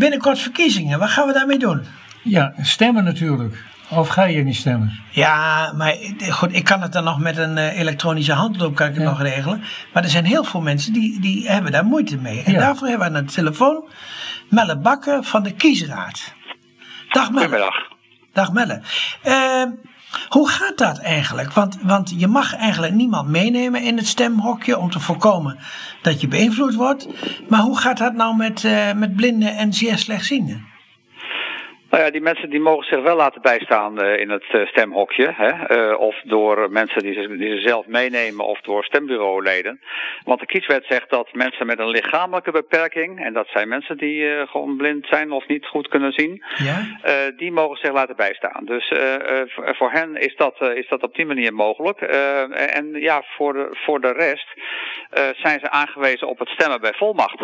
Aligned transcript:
binnenkort 0.00 0.38
verkiezingen. 0.38 0.98
Wat 0.98 1.08
gaan 1.10 1.26
we 1.26 1.32
daarmee 1.32 1.58
doen? 1.58 1.84
Ja, 2.22 2.52
stemmen 2.60 3.04
natuurlijk. 3.04 3.64
Of 3.88 4.08
ga 4.08 4.24
je 4.24 4.42
niet 4.42 4.56
stemmen? 4.56 4.92
Ja, 5.10 5.72
maar 5.76 5.94
goed, 6.30 6.54
ik 6.54 6.64
kan 6.64 6.82
het 6.82 6.92
dan 6.92 7.04
nog 7.04 7.18
met 7.18 7.36
een 7.36 7.56
uh, 7.56 7.78
elektronische 7.78 8.32
handloop 8.32 8.74
kan 8.74 8.88
ik 8.88 8.94
het 8.94 9.04
nog 9.04 9.22
regelen. 9.22 9.62
Maar 9.92 10.02
er 10.02 10.08
zijn 10.08 10.24
heel 10.24 10.44
veel 10.44 10.60
mensen 10.60 10.92
die, 10.92 11.20
die 11.20 11.48
hebben 11.50 11.72
daar 11.72 11.84
moeite 11.84 12.16
mee. 12.16 12.42
En 12.42 12.52
Ja. 12.52 12.58
daarvoor 12.58 12.88
hebben 12.88 13.12
we 13.12 13.18
aan 13.18 13.24
de 13.26 13.32
telefoon 13.32 13.84
Melle 14.48 14.78
Bakker 14.78 15.22
van 15.24 15.42
de 15.42 15.52
Kiesraad. 15.52 16.34
Dag 17.08 17.30
Melle. 17.30 17.40
Goedemiddag. 17.44 17.74
Dag 18.32 18.52
Melle. 18.52 18.80
Eh, 19.22 19.62
hoe 20.28 20.48
gaat 20.48 20.78
dat 20.78 20.98
eigenlijk? 20.98 21.52
Want, 21.52 21.78
want 21.82 22.12
je 22.16 22.26
mag 22.26 22.56
eigenlijk 22.56 22.94
niemand 22.94 23.28
meenemen 23.28 23.82
in 23.82 23.96
het 23.96 24.06
stemhokje 24.06 24.78
om 24.78 24.90
te 24.90 25.00
voorkomen 25.00 25.58
dat 26.02 26.20
je 26.20 26.28
beïnvloed 26.28 26.74
wordt. 26.74 27.08
Maar 27.48 27.60
hoe 27.60 27.78
gaat 27.78 27.98
dat 27.98 28.14
nou 28.14 28.36
met, 28.36 28.64
eh, 28.64 28.92
met 28.92 29.16
blinden 29.16 29.56
en 29.56 29.72
zeer 29.72 29.98
slechtzienden? 29.98 30.69
Nou 31.90 32.02
ja, 32.02 32.10
die 32.10 32.20
mensen 32.20 32.50
die 32.50 32.60
mogen 32.60 32.84
zich 32.84 33.02
wel 33.02 33.16
laten 33.16 33.42
bijstaan 33.42 34.02
eh, 34.02 34.20
in 34.20 34.30
het 34.30 34.44
eh, 34.50 34.66
stemhokje. 34.66 35.32
Hè? 35.36 35.48
eh, 35.48 36.00
of 36.00 36.20
door 36.24 36.70
mensen 36.70 37.02
die 37.02 37.12
ze, 37.14 37.36
die 37.36 37.56
ze 37.56 37.68
zelf 37.68 37.86
meenemen 37.86 38.46
of 38.46 38.60
door 38.60 38.84
stembureauleden. 38.84 39.80
Want 40.24 40.40
de 40.40 40.46
kieswet 40.46 40.84
zegt 40.88 41.10
dat 41.10 41.28
mensen 41.32 41.66
met 41.66 41.78
een 41.78 41.88
lichamelijke 41.90 42.50
beperking, 42.50 43.24
en 43.24 43.32
dat 43.32 43.46
zijn 43.48 43.68
mensen 43.68 43.96
die 43.96 44.46
gewoon 44.46 44.76
blind 44.76 45.06
zijn 45.06 45.32
of 45.32 45.46
niet 45.46 45.66
goed 45.66 45.88
kunnen 45.88 46.12
zien, 46.12 46.44
Ja? 46.54 47.30
die 47.36 47.52
mogen 47.52 47.76
zich 47.76 47.92
laten 47.92 48.16
bijstaan. 48.16 48.64
Dus 48.64 48.92
voor- 49.54 49.90
hen 49.92 50.16
is 50.16 50.36
dat, 50.36 50.60
is 50.60 50.88
dat 50.88 51.02
op 51.02 51.14
die 51.14 51.26
manier 51.26 51.54
mogelijk. 51.54 52.00
En 52.00 52.92
ja, 52.92 53.22
voor 53.36 53.52
de, 53.52 53.68
voor 53.70 54.00
de 54.00 54.12
rest 54.12 54.48
zijn 55.36 55.60
ze 55.60 55.70
aangewezen 55.70 56.28
op 56.28 56.38
het 56.38 56.48
stemmen 56.48 56.80
bij 56.80 56.92
volmacht. 56.92 57.42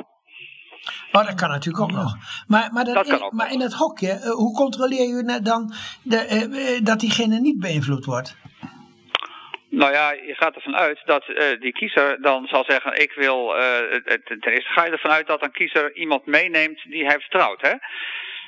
Oh, 1.13 1.27
dat 1.27 1.35
kan 1.35 1.49
natuurlijk 1.49 1.85
ook 1.85 1.93
nog. 1.93 2.17
Maar, 2.47 2.73
maar, 2.73 2.85
dat 2.85 3.07
in, 3.07 3.29
maar 3.31 3.53
in 3.53 3.61
het 3.61 3.73
hokje, 3.73 4.11
eh, 4.11 4.31
hoe 4.31 4.55
controleer 4.55 5.17
je 5.17 5.23
nou 5.23 5.43
dan 5.43 5.73
de, 6.03 6.17
eh, 6.17 6.43
eh, 6.77 6.85
dat 6.85 7.01
diegene 7.01 7.39
niet 7.41 7.59
beïnvloed 7.61 8.05
wordt? 8.05 8.37
Nou 9.71 9.93
ja, 9.93 10.13
je 10.13 10.35
gaat 10.35 10.55
ervan 10.55 10.77
uit 10.77 11.03
dat 11.05 11.29
eh, 11.29 11.61
die 11.61 11.73
kiezer 11.73 12.23
dan 12.23 12.47
zal 12.47 12.65
zeggen: 12.69 13.01
Ik 13.03 13.13
wil. 13.13 13.57
eh, 13.57 13.63
het- 13.91 14.09
het- 14.29 14.43
ten 14.43 14.53
eerste 14.53 14.73
ga 14.73 14.85
je 14.85 14.91
ervan 14.91 15.11
uit 15.11 15.27
dat 15.27 15.43
een 15.43 15.53
kiezer 15.53 15.97
iemand 15.97 16.27
meeneemt 16.27 16.83
die 16.89 17.05
hij 17.07 17.19
vertrouwt. 17.21 17.61
Hè? 17.61 17.73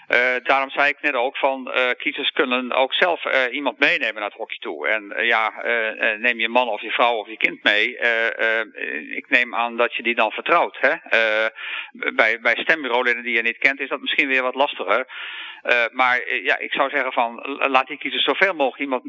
Eh, 0.08 0.18
daarom 0.42 0.70
zei 0.70 0.88
ik 0.88 1.00
net 1.00 1.14
ook 1.14 1.36
van 1.36 1.72
eh, 1.72 1.82
kiezers 1.98 2.30
kunnen 2.30 2.72
ook 2.72 2.94
zelf 2.94 3.24
eh, 3.24 3.54
iemand 3.54 3.78
meenemen 3.78 4.14
naar 4.14 4.30
het 4.30 4.38
hokje 4.38 4.58
toe. 4.58 4.88
En 4.88 5.26
ja, 5.26 5.52
neem 6.18 6.40
je 6.40 6.48
man 6.48 6.68
of 6.68 6.80
je 6.80 6.90
vrouw 6.90 7.14
of 7.14 7.28
je 7.28 7.36
kind 7.36 7.62
mee. 7.62 7.98
ik 9.16 9.28
neem 9.28 9.54
aan 9.54 9.76
dat 9.76 9.94
je 9.94 10.02
die 10.02 10.14
dan 10.14 10.30
vertrouwt. 10.30 10.76
Hè? 10.80 10.94
Bij, 12.14 12.40
bij 12.40 12.56
stembureauleden 12.56 13.22
die 13.22 13.34
je 13.34 13.42
niet 13.42 13.58
kent 13.58 13.80
is 13.80 13.88
dat 13.88 14.00
misschien 14.00 14.28
weer 14.28 14.42
wat 14.42 14.54
lastiger. 14.54 15.06
Maar 15.92 16.34
ja, 16.42 16.58
ik 16.58 16.72
zou 16.72 16.90
zeggen 16.90 17.12
van 17.12 17.58
laat 17.70 17.86
die 17.86 17.98
kiezer 17.98 18.20
zoveel 18.20 18.54
mogelijk 18.54 18.80
iemand 18.80 19.02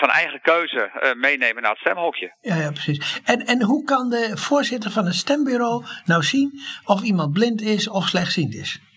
van 0.00 0.08
eigen 0.08 0.40
keuze 0.40 0.90
meenemen 1.16 1.62
naar 1.62 1.70
het 1.70 1.80
stemhokje. 1.80 2.34
Ja, 2.40 2.56
ja, 2.56 2.70
precies. 2.70 3.20
En, 3.24 3.46
en 3.46 3.62
hoe 3.62 3.84
kan 3.84 4.10
de 4.10 4.36
voorzitter 4.36 4.90
van 4.90 5.06
een 5.06 5.12
stembureau 5.12 5.84
nou 6.04 6.22
zien 6.22 6.60
of 6.84 7.02
iemand 7.02 7.32
blind 7.32 7.60
is 7.60 7.88
of 7.88 8.04
slechtziend 8.04 8.54
is? 8.54 8.91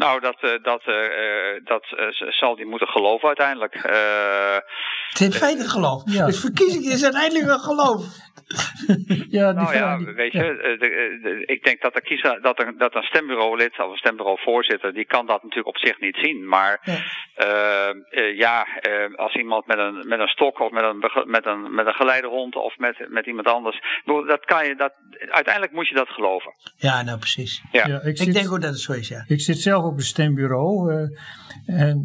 Nou, 0.00 0.20
dat, 0.20 0.36
eh, 0.40 0.50
dat, 0.62 0.82
eh, 0.84 1.04
eh, 1.04 1.64
dat 1.64 1.84
zal 2.40 2.56
die 2.56 2.66
moeten 2.66 2.88
geloven 2.88 3.26
uiteindelijk. 3.28 3.74
Eh, 3.74 4.54
Het 5.08 5.20
is 5.20 5.26
in 5.26 5.32
feite 5.32 5.68
geloof. 5.68 6.02
Ja. 6.04 6.26
Dus 6.26 6.40
verkiezing 6.40 6.84
is 6.84 7.02
uiteindelijk 7.04 7.48
een 7.50 7.60
geloof. 7.60 8.04
Ja, 9.38 9.52
die 9.52 9.62
nou 9.62 9.74
ja, 9.74 9.96
die- 9.96 10.06
weet 10.06 10.32
je, 10.32 10.38
ja. 10.38 10.44
eh, 10.50 10.78
de, 10.80 10.86
eh, 10.90 11.22
de- 11.22 11.42
ik 11.46 11.64
denk 11.64 11.80
dat, 11.80 11.94
de 11.94 12.00
kiezer, 12.02 12.42
dat, 12.42 12.60
een, 12.60 12.74
dat 12.78 12.94
een 12.94 13.02
stembureaulid 13.02 13.78
of 13.78 13.90
een 13.90 13.96
stembureauvoorzitter, 13.96 14.92
die 14.94 15.04
kan 15.06 15.26
dat 15.26 15.42
natuurlijk 15.42 15.68
op 15.76 15.78
zich 15.86 16.00
niet 16.00 16.16
zien. 16.20 16.48
Maar 16.48 16.80
Ja. 16.82 16.96
eh, 17.34 18.36
ja, 18.36 18.66
als 19.16 19.34
iemand 19.34 19.66
met 19.66 19.78
een, 19.78 20.04
met 20.08 20.20
een 20.20 20.28
stok 20.28 20.60
of 20.60 20.70
met 20.70 20.84
een, 20.84 20.98
met 21.26 21.46
een, 21.46 21.74
met 21.74 21.86
een 21.86 21.94
geleidehond 21.94 22.56
of 22.56 22.78
met, 22.78 23.06
met 23.08 23.26
iemand 23.26 23.46
anders, 23.46 23.80
dat 24.26 24.44
kan 24.44 24.66
je, 24.66 24.74
dat, 24.76 24.92
uiteindelijk 25.30 25.72
moet 25.74 25.88
je 25.88 25.94
dat 25.94 26.08
geloven. 26.08 26.52
Ja, 26.76 27.02
nou 27.02 27.18
precies. 27.18 27.62
Ja. 27.72 27.86
Ja, 27.86 28.00
ik, 28.02 28.32
denk 28.32 28.52
ook 28.52 28.60
dat 28.60 28.70
het 28.70 28.78
zo 28.80 28.92
is, 28.92 29.08
ja. 29.08 29.24
ik 29.26 29.40
zit 29.40 29.58
zelf 29.58 29.84
op 29.84 29.96
een 29.96 30.00
stembureau. 30.14 30.92
eh, 30.92 31.08
en 31.66 32.02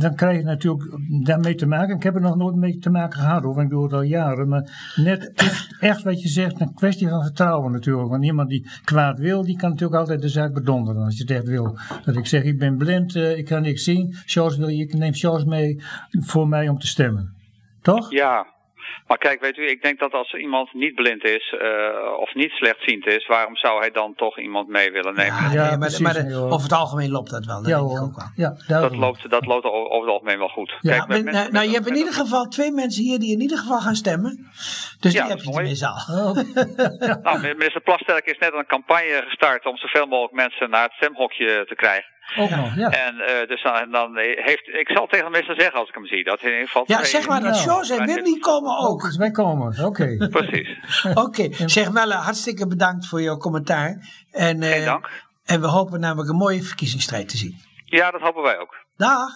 dan 0.00 0.14
krijg 0.16 0.36
je 0.38 0.42
natuurlijk 0.44 0.84
daarmee 1.24 1.54
te 1.54 1.66
maken. 1.66 1.96
Ik 1.96 2.02
heb 2.02 2.14
er 2.14 2.20
nog 2.20 2.36
nooit 2.36 2.56
mee 2.56 2.78
te 2.78 2.90
maken 2.90 3.18
gehad 3.20 3.42
hoor, 3.42 3.54
want 3.54 3.64
ik 3.66 3.70
doe 3.72 3.82
het 3.84 3.92
al 3.92 4.02
jaren. 4.02 4.48
Maar 4.48 4.92
net 4.96 5.32
echt, 5.80 6.02
wat 6.02 6.22
je 6.22 6.28
zegt, 6.28 6.60
een 6.60 6.74
kwestie 6.74 7.08
van 7.08 7.22
vertrouwen 7.22 7.72
natuurlijk. 7.72 8.10
Want 8.10 8.24
iemand 8.24 8.48
die 8.48 8.68
kwaad 8.84 9.18
wil, 9.18 9.44
die 9.44 9.56
kan 9.56 9.70
natuurlijk 9.70 10.00
altijd 10.00 10.22
de 10.22 10.28
zaak 10.28 10.52
bedonderen 10.52 11.04
als 11.04 11.16
je 11.16 11.22
het 11.22 11.30
echt 11.30 11.48
wil. 11.48 11.78
Dat 12.04 12.16
ik 12.16 12.26
zeg, 12.26 12.42
ik 12.42 12.58
ben 12.58 12.76
blind, 12.76 13.16
eh, 13.16 13.38
ik 13.38 13.44
kan 13.44 13.62
niks 13.62 13.84
zien. 13.84 14.14
Charles 14.24 14.56
wil, 14.56 14.68
ik 14.68 14.94
neem 14.94 15.14
Charles 15.14 15.44
mee 15.44 15.82
voor 16.10 16.48
mij 16.48 16.68
om 16.68 16.78
te 16.78 16.86
stemmen. 16.86 17.34
Toch? 17.82 18.10
Ja, 18.10 18.46
maar 19.06 19.18
kijk, 19.18 19.40
weet 19.40 19.56
u, 19.56 19.68
ik 19.68 19.82
denk 19.82 19.98
dat 19.98 20.12
als 20.12 20.32
iemand 20.34 20.72
niet 20.74 20.94
blind 20.94 21.24
is 21.24 21.54
eh, 21.60 21.68
of 22.18 22.34
niet 22.34 22.50
slechtziend 22.50 23.06
is, 23.06 23.26
waarom 23.26 23.56
zou 23.56 23.80
hij 23.80 23.90
dan 23.90 24.14
toch 24.16 24.38
iemand 24.38 24.68
mee 24.68 24.90
willen 24.92 25.14
nemen? 25.14 25.34
Ja, 25.42 25.52
Ja, 25.52 25.60
nee, 25.60 25.70
maar, 25.70 25.78
precies, 25.78 25.98
maar 25.98 26.12
de- 26.14 26.32
hoor. 26.34 26.50
over 26.50 26.62
het 26.62 26.72
algemeen 26.78 27.10
loopt 27.10 27.30
dat 27.30 27.44
wel. 27.44 27.56
Dat 27.62 27.66
Ja 27.70 27.76
denk 27.78 27.90
ik 27.90 27.96
hoor. 27.96 28.06
ook 28.06 28.16
wel. 28.16 28.30
Ja, 28.36 28.80
Dat 28.80 28.96
loopt, 28.96 29.30
dat 29.30 29.46
loopt 29.46 29.64
over 29.64 30.00
het 30.00 30.10
algemeen 30.10 30.38
wel 30.38 30.48
goed. 30.48 30.74
Ja, 30.80 30.92
Kijk, 30.96 31.08
met 31.08 31.24
nou, 31.24 31.34
nou, 31.36 31.52
met 31.52 31.64
je 31.64 31.70
hebt 31.70 31.86
in 31.86 31.96
ieder 31.96 32.12
geval 32.12 32.44
twee 32.48 32.72
mensen 32.72 33.02
hier 33.02 33.18
die 33.18 33.32
in 33.32 33.40
ieder 33.40 33.58
geval 33.58 33.80
gaan 33.80 33.94
stemmen. 33.94 34.46
Dus 35.00 35.12
Ja, 35.12 35.20
die 35.20 35.30
heb 35.30 35.38
dat 35.38 35.46
je 35.46 35.52
tenminste 35.52 35.86
al. 35.86 36.28
Oh, 36.28 37.22
Nou, 37.22 37.40
minister 37.40 37.80
Plasterk 37.80 38.26
is 38.26 38.38
net 38.38 38.52
een 38.52 38.66
campagne 38.66 39.22
gestart 39.26 39.66
om 39.66 39.76
zoveel 39.76 40.06
mogelijk 40.06 40.34
mensen 40.34 40.70
naar 40.70 40.82
het 40.82 40.92
stemhokje 40.92 41.64
te 41.68 41.74
krijgen. 41.74 42.14
Ook 42.38 42.50
nog, 42.50 42.74
ja. 42.76 42.88
En 42.90 43.20
eh, 43.20 43.48
dus 43.48 43.62
dan, 43.62 43.90
dan 43.90 44.16
heeft, 44.16 44.68
ik 44.68 44.88
zal 44.88 45.06
tegen 45.06 45.24
de 45.24 45.30
minister 45.30 45.60
zeggen 45.60 45.78
als 45.78 45.88
ik 45.88 45.94
hem 45.94 46.06
zie, 46.06 46.24
dat 46.24 46.40
in 46.42 46.50
ieder 46.50 46.66
geval 46.66 46.84
Ja, 46.86 46.96
twee- 46.96 47.10
zeg 47.10 47.28
maar 47.28 47.40
dat 47.40 47.56
George 47.60 47.94
en 47.94 48.06
Wim 48.06 48.24
die 48.24 48.38
komen 48.38 48.78
Ook, 48.78 49.02
dus 49.02 49.16
wij 49.16 49.30
komen, 49.30 49.84
oké. 49.84 50.16
Precies. 50.30 50.78
Oké, 51.24 51.48
zeg 51.66 51.90
Melle, 51.90 52.14
hartstikke 52.14 52.66
bedankt 52.66 53.06
voor 53.06 53.22
jouw 53.22 53.36
commentaar. 53.36 54.08
En, 54.30 54.62
eh, 54.62 54.70
Geen 54.70 54.84
dank. 54.84 55.10
En 55.44 55.60
we 55.60 55.66
hopen 55.66 56.00
namelijk 56.00 56.30
een 56.30 56.36
mooie 56.36 56.62
verkiezingsstrijd 56.62 57.28
te 57.28 57.36
zien. 57.36 57.60
Ja, 57.84 58.10
dat 58.10 58.20
hopen 58.20 58.42
wij 58.42 58.58
ook. 58.58 58.74
Dag! 58.96 59.30